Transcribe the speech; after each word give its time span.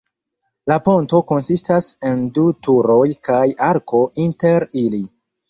La 0.69 0.77
ponto 0.85 1.19
konsistas 1.31 1.89
en 2.13 2.23
du 2.39 2.47
turoj 2.69 3.03
kaj 3.29 3.43
arko 3.69 4.03
inter 4.27 4.69
ili. 4.87 5.05